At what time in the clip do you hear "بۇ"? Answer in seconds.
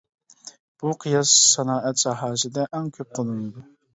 0.83-0.93